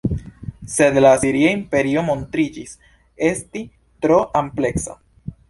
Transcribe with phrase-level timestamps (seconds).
[0.75, 2.73] Sed la asiria imperio montriĝis
[3.29, 3.65] esti
[4.07, 4.99] tro ampleksa.